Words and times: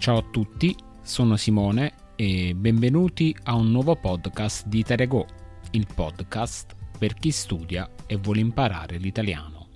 Ciao 0.00 0.16
a 0.16 0.22
tutti, 0.22 0.74
sono 1.02 1.36
Simone 1.36 1.92
e 2.16 2.54
benvenuti 2.54 3.36
a 3.42 3.54
un 3.54 3.70
nuovo 3.70 3.96
podcast 3.96 4.66
di 4.66 4.82
Terego, 4.82 5.26
il 5.72 5.86
podcast 5.94 6.74
per 6.98 7.12
chi 7.12 7.30
studia 7.30 7.86
e 8.06 8.16
vuole 8.16 8.40
imparare 8.40 8.96
l'italiano. 8.96 9.66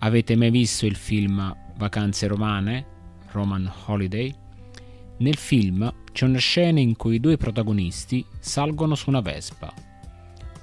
Avete 0.00 0.36
mai 0.36 0.50
visto 0.50 0.84
il 0.84 0.96
film 0.96 1.56
Vacanze 1.78 2.26
romane, 2.26 2.86
Roman 3.30 3.72
Holiday? 3.86 4.34
Nel 5.16 5.36
film 5.36 5.90
c'è 6.12 6.26
una 6.26 6.36
scena 6.36 6.80
in 6.80 6.94
cui 6.94 7.14
i 7.14 7.20
due 7.20 7.38
protagonisti 7.38 8.22
salgono 8.38 8.94
su 8.96 9.08
una 9.08 9.22
Vespa. 9.22 9.72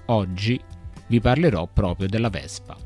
Oggi 0.05 0.61
vi 1.07 1.19
parlerò 1.19 1.65
proprio 1.65 2.07
della 2.07 2.29
Vespa. 2.29 2.77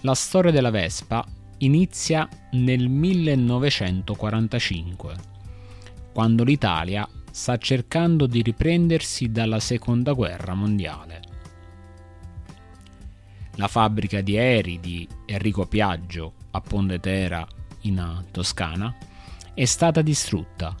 La 0.00 0.14
storia 0.14 0.50
della 0.50 0.70
Vespa 0.70 1.22
inizia 1.60 2.28
nel 2.52 2.88
1945, 2.88 5.14
quando 6.12 6.44
l'Italia 6.44 7.08
sta 7.30 7.56
cercando 7.58 8.26
di 8.26 8.42
riprendersi 8.42 9.30
dalla 9.30 9.60
seconda 9.60 10.12
guerra 10.12 10.54
mondiale. 10.54 11.20
La 13.56 13.68
fabbrica 13.68 14.20
di 14.20 14.36
aerei 14.38 14.80
di 14.80 15.08
Enrico 15.26 15.66
Piaggio 15.66 16.34
a 16.52 16.60
Pondetera 16.60 17.46
in 17.82 18.24
Toscana 18.30 18.94
è 19.54 19.64
stata 19.64 20.02
distrutta 20.02 20.74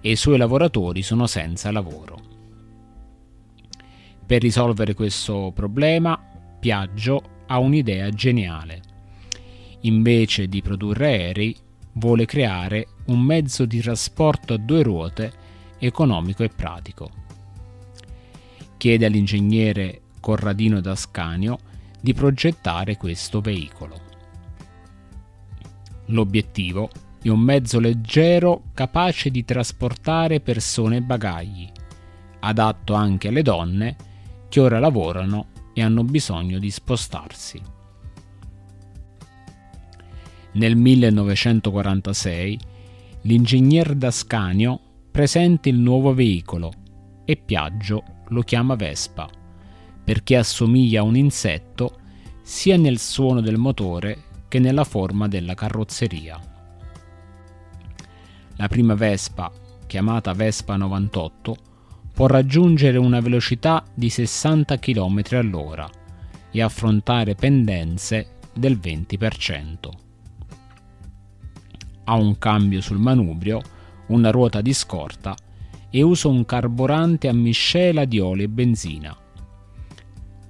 e 0.00 0.10
i 0.10 0.16
suoi 0.16 0.38
lavoratori 0.38 1.02
sono 1.02 1.26
senza 1.26 1.70
lavoro. 1.70 2.30
Per 4.24 4.40
risolvere 4.40 4.94
questo 4.94 5.52
problema, 5.54 6.18
Piaggio 6.58 7.22
ha 7.46 7.58
un'idea 7.58 8.08
geniale. 8.08 8.91
Invece 9.82 10.48
di 10.48 10.62
produrre 10.62 11.06
aerei, 11.06 11.56
vuole 11.94 12.24
creare 12.24 12.88
un 13.06 13.20
mezzo 13.20 13.64
di 13.64 13.80
trasporto 13.80 14.54
a 14.54 14.58
due 14.58 14.82
ruote 14.82 15.32
economico 15.78 16.42
e 16.44 16.48
pratico. 16.48 17.10
Chiede 18.76 19.06
all'ingegnere 19.06 20.00
Corradino 20.20 20.80
D'Ascanio 20.80 21.58
di 22.00 22.14
progettare 22.14 22.96
questo 22.96 23.40
veicolo. 23.40 24.00
L'obiettivo 26.06 26.90
è 27.20 27.28
un 27.28 27.40
mezzo 27.40 27.78
leggero 27.78 28.64
capace 28.74 29.30
di 29.30 29.44
trasportare 29.44 30.40
persone 30.40 30.96
e 30.96 31.02
bagagli, 31.02 31.70
adatto 32.40 32.94
anche 32.94 33.28
alle 33.28 33.42
donne 33.42 33.96
che 34.48 34.60
ora 34.60 34.78
lavorano 34.78 35.46
e 35.72 35.82
hanno 35.82 36.04
bisogno 36.04 36.58
di 36.58 36.70
spostarsi. 36.70 37.80
Nel 40.52 40.76
1946 40.76 42.58
l'ingegner 43.22 43.94
D'Ascanio 43.94 44.80
presenta 45.10 45.68
il 45.68 45.76
nuovo 45.76 46.12
veicolo 46.14 46.72
e 47.24 47.36
Piaggio 47.36 48.02
lo 48.28 48.42
chiama 48.42 48.74
Vespa 48.74 49.28
perché 50.04 50.36
assomiglia 50.36 51.00
a 51.00 51.04
un 51.04 51.16
insetto 51.16 51.98
sia 52.42 52.76
nel 52.76 52.98
suono 52.98 53.40
del 53.40 53.56
motore 53.56 54.30
che 54.48 54.58
nella 54.58 54.84
forma 54.84 55.28
della 55.28 55.54
carrozzeria. 55.54 56.38
La 58.56 58.68
prima 58.68 58.94
Vespa, 58.94 59.50
chiamata 59.86 60.32
Vespa 60.32 60.76
98, 60.76 61.56
può 62.12 62.26
raggiungere 62.26 62.98
una 62.98 63.20
velocità 63.20 63.84
di 63.94 64.10
60 64.10 64.78
km 64.78 65.22
all'ora 65.30 65.88
e 66.50 66.60
affrontare 66.60 67.34
pendenze 67.34 68.38
del 68.52 68.78
20%. 68.78 70.11
Ha 72.12 72.14
un 72.14 72.36
cambio 72.36 72.82
sul 72.82 72.98
manubrio, 72.98 73.62
una 74.08 74.30
ruota 74.30 74.60
di 74.60 74.74
scorta 74.74 75.34
e 75.88 76.02
usa 76.02 76.28
un 76.28 76.44
carburante 76.44 77.26
a 77.26 77.32
miscela 77.32 78.04
di 78.04 78.20
olio 78.20 78.44
e 78.44 78.48
benzina. 78.50 79.16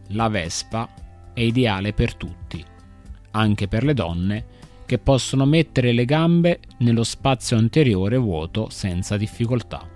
La 0.09 0.28
Vespa 0.28 0.93
è 1.33 1.41
ideale 1.41 1.93
per 1.93 2.17
tutti, 2.17 2.65
anche 3.31 3.69
per 3.69 3.84
le 3.84 3.95
donne 3.95 4.45
che 4.87 4.99
possono 4.99 5.47
mettere 5.47 5.93
le 5.93 6.05
gambe 6.05 6.59
nello 6.78 7.05
spazio 7.05 7.56
anteriore 7.56 8.17
vuoto 8.17 8.69
senza 8.69 9.17
difficoltà. 9.17 9.89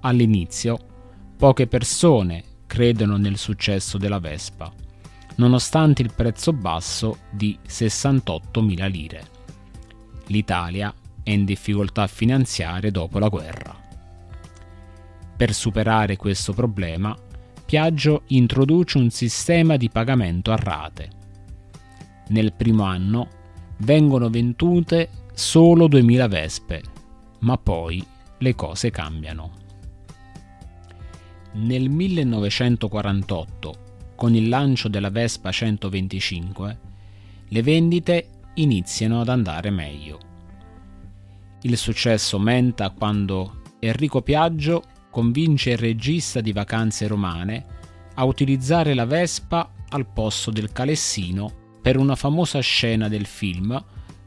All'inizio, 0.00 0.78
poche 1.36 1.66
persone 1.66 2.42
credono 2.66 3.18
nel 3.18 3.36
successo 3.36 3.98
della 3.98 4.18
Vespa, 4.18 4.72
nonostante 5.36 6.00
il 6.00 6.14
prezzo 6.16 6.54
basso 6.54 7.18
di 7.30 7.58
68.000 7.68 8.90
lire. 8.90 9.40
L'Italia 10.26 10.94
è 11.22 11.30
in 11.30 11.44
difficoltà 11.44 12.06
finanziarie 12.06 12.90
dopo 12.90 13.18
la 13.18 13.28
guerra. 13.28 13.76
Per 15.36 15.52
superare 15.52 16.16
questo 16.16 16.52
problema, 16.52 17.16
Piaggio 17.64 18.22
introduce 18.28 18.98
un 18.98 19.10
sistema 19.10 19.76
di 19.76 19.88
pagamento 19.88 20.52
a 20.52 20.56
rate. 20.56 21.10
Nel 22.28 22.52
primo 22.52 22.84
anno 22.84 23.28
vengono 23.78 24.28
vendute 24.28 25.08
solo 25.32 25.88
2000 25.88 26.28
Vespe, 26.28 26.82
ma 27.40 27.56
poi 27.56 28.04
le 28.38 28.54
cose 28.54 28.90
cambiano. 28.90 29.52
Nel 31.52 31.88
1948, 31.88 33.74
con 34.14 34.34
il 34.34 34.48
lancio 34.48 34.88
della 34.88 35.10
Vespa 35.10 35.50
125, 35.50 36.78
le 37.48 37.62
vendite 37.62 38.28
iniziano 38.54 39.20
ad 39.20 39.28
andare 39.28 39.70
meglio. 39.70 40.18
Il 41.62 41.76
successo 41.76 42.36
aumenta 42.36 42.90
quando 42.90 43.62
Enrico 43.78 44.22
Piaggio 44.22 44.82
convince 45.10 45.70
il 45.70 45.78
regista 45.78 46.40
di 46.40 46.52
Vacanze 46.52 47.06
Romane 47.06 47.64
a 48.14 48.24
utilizzare 48.24 48.94
la 48.94 49.04
Vespa 49.04 49.72
al 49.90 50.06
posto 50.06 50.50
del 50.50 50.72
calessino 50.72 51.60
per 51.80 51.96
una 51.96 52.16
famosa 52.16 52.60
scena 52.60 53.08
del 53.08 53.26
film 53.26 53.82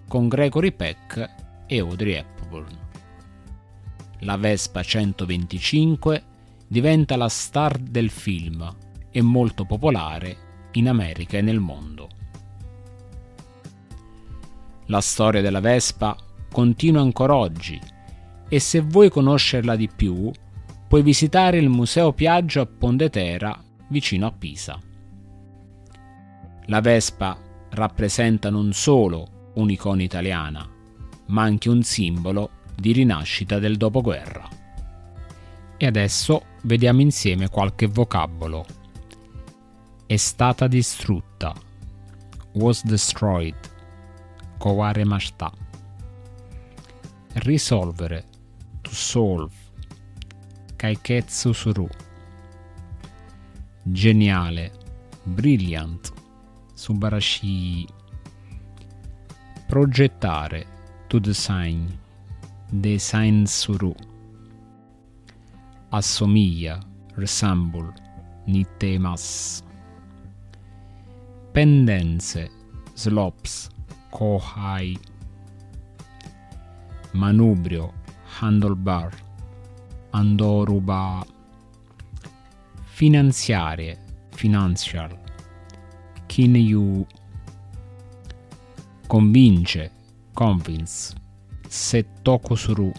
con 0.07 0.27
Gregory 0.27 0.71
Peck 0.71 1.35
e 1.67 1.79
Audrey 1.79 2.13
Hepburn. 2.13 2.83
La 4.19 4.37
Vespa 4.37 4.81
125 4.81 6.23
diventa 6.67 7.15
la 7.15 7.29
star 7.29 7.77
del 7.77 8.09
film 8.09 8.75
e 9.11 9.21
molto 9.21 9.65
popolare 9.65 10.69
in 10.73 10.87
America 10.87 11.37
e 11.37 11.41
nel 11.41 11.59
mondo. 11.59 12.09
La 14.87 15.01
storia 15.01 15.41
della 15.41 15.59
Vespa 15.59 16.15
continua 16.51 17.01
ancora 17.01 17.35
oggi 17.35 17.79
e 18.47 18.59
se 18.59 18.81
vuoi 18.81 19.09
conoscerla 19.09 19.75
di 19.75 19.89
più 19.89 20.31
puoi 20.87 21.01
visitare 21.01 21.57
il 21.57 21.69
Museo 21.69 22.13
Piaggio 22.13 22.61
a 22.61 22.65
Pondetera 22.67 23.59
vicino 23.87 24.27
a 24.27 24.31
Pisa. 24.31 24.79
La 26.67 26.81
Vespa 26.81 27.37
rappresenta 27.71 28.49
non 28.49 28.73
solo 28.73 29.51
un'icona 29.55 30.03
italiana, 30.03 30.67
ma 31.27 31.41
anche 31.41 31.69
un 31.69 31.83
simbolo 31.83 32.49
di 32.75 32.91
rinascita 32.91 33.59
del 33.59 33.77
dopoguerra. 33.77 34.47
E 35.77 35.85
adesso 35.85 36.43
vediamo 36.63 37.01
insieme 37.01 37.49
qualche 37.49 37.87
vocabolo. 37.87 38.65
È 40.05 40.15
stata 40.15 40.67
distrutta. 40.67 41.53
Was 42.53 42.83
destroyed. 42.85 43.73
Kowaremashita. 44.57 45.51
Risolvere. 47.33 48.23
To 48.81 48.95
solve. 48.95 49.55
Kaiketsu 50.75 51.53
suru. 51.53 51.89
Geniale. 53.83 54.71
Brilliant. 55.23 56.11
Subarashi. 56.73 57.87
Progettare. 59.67 60.65
To 61.07 61.19
design. 61.19 61.99
Design 62.69 63.45
suru 63.45 63.95
assomiglia, 65.95 66.79
resemble, 67.15 67.93
nitemas. 68.45 69.63
Pendenze, 71.53 72.49
slopes, 72.93 73.69
kohai. 74.15 74.97
Manubrio, 77.11 77.93
handlebar, 78.39 79.11
andoruba. 80.11 81.25
Finanziarie, 82.85 83.97
financial, 84.29 85.19
kinyu. 86.27 87.05
Convince, 89.07 89.91
convince, 90.33 91.13
settokusuru. 91.67 92.91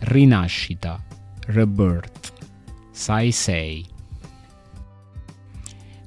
Rinascita, 0.00 1.02
Rebirth, 1.46 2.32
Sai 2.92 3.30
Sei. 3.30 3.93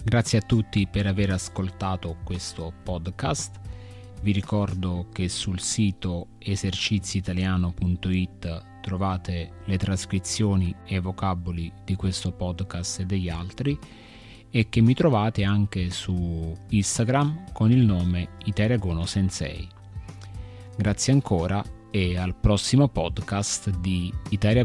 Grazie 0.07 0.38
a 0.38 0.42
tutti 0.42 0.88
per 0.88 1.06
aver 1.06 1.31
ascoltato 1.31 2.15
questo 2.24 2.71
podcast 2.81 3.59
Vi 4.21 4.31
ricordo 4.31 5.09
che 5.12 5.27
sul 5.27 5.59
sito 5.59 6.27
eserciziitaliano.it 6.39 8.80
trovate 8.80 9.51
le 9.65 9.77
trascrizioni 9.77 10.74
e 10.86 10.95
i 10.95 11.01
vocaboli 11.01 11.69
di 11.83 11.95
questo 11.95 12.31
podcast 12.31 13.01
e 13.01 13.06
degli 13.06 13.27
altri 13.27 13.77
e 14.50 14.69
che 14.69 14.80
mi 14.80 14.94
trovate 14.94 15.44
anche 15.44 15.89
su 15.89 16.56
Instagram 16.69 17.51
con 17.51 17.69
il 17.69 17.83
nome 17.83 18.30
Iteregono 18.45 19.06
Sensei. 19.06 19.68
Grazie 20.77 21.12
ancora 21.12 21.62
e 21.92 22.18
al 22.18 22.33
prossimo 22.33 22.88
podcast 22.88 23.71
di 23.71 24.09
Italia. 24.30 24.63